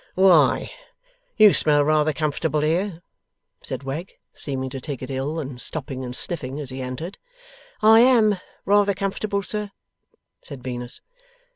[0.15, 0.71] 'Why,
[1.37, 3.03] you smell rather comfortable here!'
[3.61, 7.19] said Wegg, seeming to take it ill, and stopping and sniffing as he entered.
[7.83, 9.69] 'I AM rather comfortable, sir,'
[10.43, 11.01] said Venus.